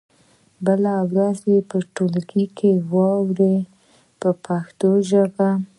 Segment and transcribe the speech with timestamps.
[0.65, 3.57] بله ورځ یې په ټولګي کې واورئ
[4.19, 5.49] په پښتو ژبه.